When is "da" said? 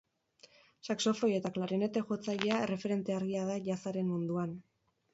3.55-3.63